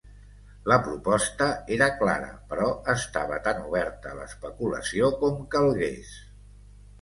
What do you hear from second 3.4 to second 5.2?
tan oberta a l'especulació